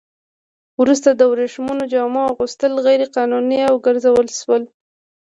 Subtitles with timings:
[0.81, 4.63] وروسته د ورېښمينو جامو اغوستل غیر قانوني وګرځول شول.